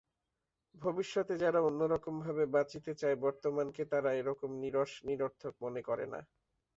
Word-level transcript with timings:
ভবিষ্যতে 0.75 1.33
যারা 1.37 1.59
অন্যরকমভাবে 1.61 2.43
বাঁচিতে 2.55 2.91
চায় 2.95 3.17
বর্তমানকে 3.25 3.83
তারা 3.91 4.09
এরকম 4.13 4.49
নীরস, 4.61 4.91
নিরর্থক 5.07 5.53
মনে 5.63 5.81
করে 5.89 6.05
না। 6.13 6.19